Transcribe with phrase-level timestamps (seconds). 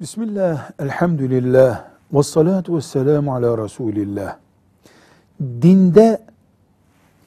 [0.00, 4.36] Bismillah, elhamdülillah, ve salatu ve selamu ala Resulillah.
[5.40, 6.20] Dinde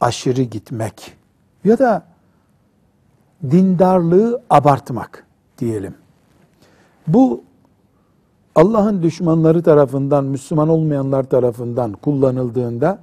[0.00, 1.16] aşırı gitmek
[1.64, 2.02] ya da
[3.50, 5.26] dindarlığı abartmak
[5.58, 5.94] diyelim.
[7.06, 7.42] Bu
[8.54, 12.98] Allah'ın düşmanları tarafından, Müslüman olmayanlar tarafından kullanıldığında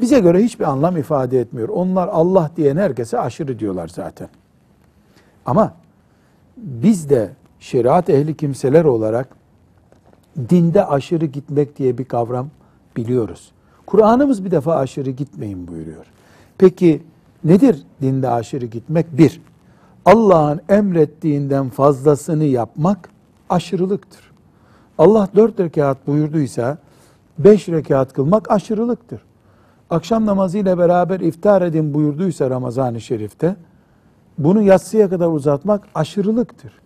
[0.00, 1.68] bize göre hiçbir anlam ifade etmiyor.
[1.68, 4.28] Onlar Allah diyen herkese aşırı diyorlar zaten.
[5.46, 5.74] Ama
[6.56, 7.30] biz de
[7.62, 9.28] şeriat ehli kimseler olarak
[10.48, 12.48] dinde aşırı gitmek diye bir kavram
[12.96, 13.52] biliyoruz.
[13.86, 16.06] Kur'an'ımız bir defa aşırı gitmeyin buyuruyor.
[16.58, 17.02] Peki
[17.44, 19.18] nedir dinde aşırı gitmek?
[19.18, 19.40] Bir,
[20.04, 23.08] Allah'ın emrettiğinden fazlasını yapmak
[23.50, 24.32] aşırılıktır.
[24.98, 26.78] Allah dört rekat buyurduysa
[27.38, 29.22] beş rekat kılmak aşırılıktır.
[29.90, 33.56] Akşam namazı ile beraber iftar edin buyurduysa Ramazan-ı Şerif'te
[34.38, 36.82] bunu yatsıya kadar uzatmak aşırılıktır.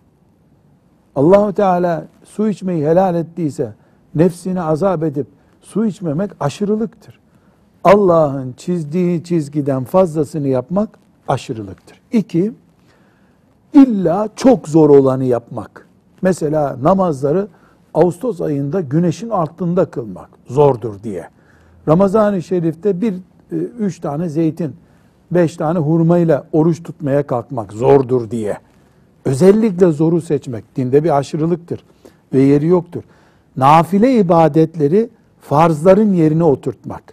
[1.17, 3.73] Allahu Teala su içmeyi helal ettiyse
[4.15, 5.27] nefsini azap edip
[5.61, 7.19] su içmemek aşırılıktır.
[7.83, 10.89] Allah'ın çizdiği çizgiden fazlasını yapmak
[11.27, 12.01] aşırılıktır.
[12.11, 12.51] İki,
[13.73, 15.87] illa çok zor olanı yapmak.
[16.21, 17.47] Mesela namazları
[17.93, 21.29] Ağustos ayında güneşin altında kılmak zordur diye.
[21.87, 23.13] Ramazan-ı Şerif'te bir,
[23.51, 24.75] e, üç tane zeytin,
[25.31, 28.57] beş tane hurmayla oruç tutmaya kalkmak zordur diye.
[29.27, 31.83] Özellikle zoru seçmek dinde bir aşırılıktır
[32.33, 33.03] ve yeri yoktur.
[33.57, 35.09] Nafile ibadetleri
[35.41, 37.03] farzların yerine oturtmak.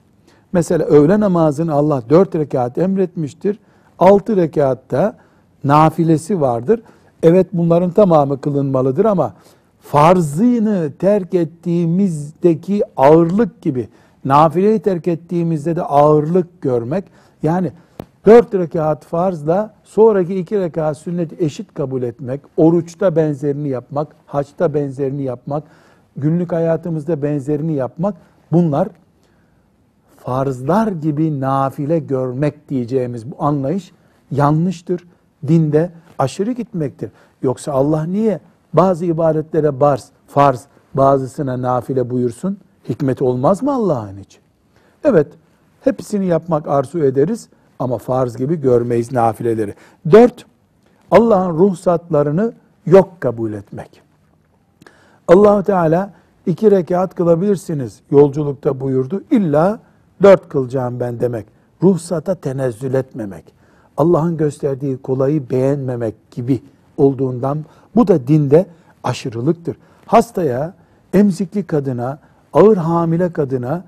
[0.52, 3.58] Mesela öğle namazını Allah dört rekat emretmiştir.
[3.98, 5.16] Altı rekatta
[5.64, 6.82] nafilesi vardır.
[7.22, 9.34] Evet bunların tamamı kılınmalıdır ama
[9.80, 13.88] farzını terk ettiğimizdeki ağırlık gibi
[14.24, 17.04] nafileyi terk ettiğimizde de ağırlık görmek
[17.42, 17.72] yani
[18.26, 25.22] dört rekat farzla sonraki iki rekat sünnet eşit kabul etmek, oruçta benzerini yapmak, haçta benzerini
[25.22, 25.64] yapmak,
[26.16, 28.14] günlük hayatımızda benzerini yapmak
[28.52, 28.88] bunlar
[30.16, 33.92] farzlar gibi nafile görmek diyeceğimiz bu anlayış
[34.30, 35.08] yanlıştır.
[35.46, 37.10] Dinde aşırı gitmektir.
[37.42, 38.40] Yoksa Allah niye
[38.72, 42.58] bazı ibadetlere barz, farz, bazısına nafile buyursun?
[42.88, 44.40] Hikmet olmaz mı Allah'ın için?
[45.04, 45.26] Evet,
[45.80, 47.48] hepsini yapmak arzu ederiz
[47.78, 49.74] ama farz gibi görmeyiz nafileleri.
[50.10, 50.46] Dört,
[51.10, 52.52] Allah'ın ruhsatlarını
[52.86, 54.02] yok kabul etmek.
[55.28, 56.12] Allahu Teala
[56.46, 59.22] iki rekat kılabilirsiniz yolculukta buyurdu.
[59.30, 59.78] İlla
[60.22, 61.46] dört kılacağım ben demek.
[61.82, 63.44] Ruhsata tenezzül etmemek.
[63.96, 66.62] Allah'ın gösterdiği kolayı beğenmemek gibi
[66.96, 67.64] olduğundan
[67.96, 68.66] bu da dinde
[69.02, 69.76] aşırılıktır.
[70.06, 70.74] Hastaya,
[71.12, 72.18] emzikli kadına,
[72.52, 73.84] ağır hamile kadına,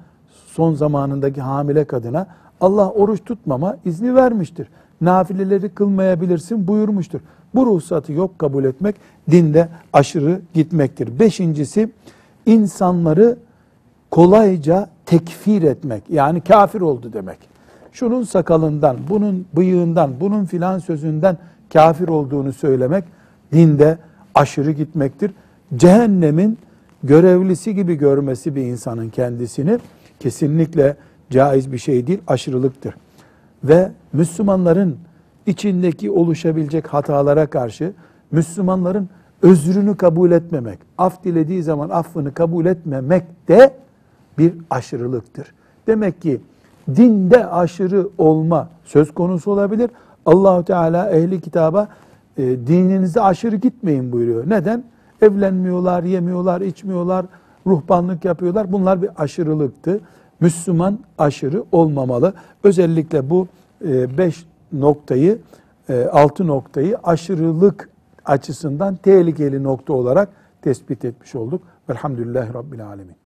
[0.57, 2.27] son zamanındaki hamile kadına
[2.61, 4.69] Allah oruç tutmama izni vermiştir.
[5.01, 7.21] Nafileleri kılmayabilirsin buyurmuştur.
[7.55, 8.97] Bu ruhsatı yok kabul etmek
[9.31, 11.19] dinde aşırı gitmektir.
[11.21, 11.91] Beşincisi
[12.47, 13.39] insanları
[14.11, 17.39] kolayca tekfir etmek yani kafir oldu demek.
[17.93, 21.39] Şunun sakalından, bunun bıyığından, bunun filan sözünden
[21.73, 23.05] kafir olduğunu söylemek
[23.53, 23.99] dinde
[24.35, 25.31] aşırı gitmektir.
[25.77, 26.59] Cehennemin
[27.03, 29.79] görevlisi gibi görmesi bir insanın kendisini
[30.21, 30.97] kesinlikle
[31.31, 32.95] caiz bir şey değil, aşırılıktır.
[33.65, 34.99] Ve Müslümanların
[35.47, 37.93] içindeki oluşabilecek hatalara karşı
[38.31, 39.09] Müslümanların
[39.43, 43.75] özrünü kabul etmemek, af dilediği zaman affını kabul etmemek de
[44.39, 45.53] bir aşırılıktır.
[45.87, 46.41] Demek ki
[46.97, 49.91] dinde aşırı olma söz konusu olabilir.
[50.27, 51.89] Allahu Teala ehli kitaba
[52.37, 54.51] e, dininize aşırı gitmeyin buyuruyor.
[54.51, 54.85] Neden?
[55.23, 57.27] Evlenmiyorlar, yemiyorlar, içmiyorlar,
[57.67, 58.73] ruhbanlık yapıyorlar.
[58.73, 60.01] Bunlar bir aşırılıktı.
[60.41, 62.35] Müslüman aşırı olmamalı.
[62.65, 63.49] Özellikle bu
[63.85, 65.39] e, beş noktayı,
[65.89, 67.91] e, altı noktayı aşırılık
[68.25, 70.29] açısından tehlikeli nokta olarak
[70.63, 71.63] tespit etmiş olduk.
[71.89, 73.26] Velhamdülillahi Rabbil Alemin.